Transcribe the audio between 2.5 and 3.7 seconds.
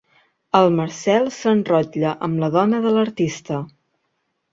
dona de l'artista.